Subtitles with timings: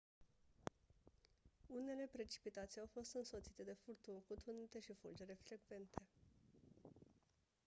[1.67, 6.01] unele precipitații au fost însoțite de furtuni cu tunete și fulgere frecvente